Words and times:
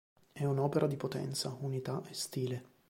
È 0.31 0.43
un'opera 0.43 0.87
di 0.87 0.97
potenza, 0.97 1.55
unità 1.59 2.01
e 2.09 2.15
stile". 2.15 2.63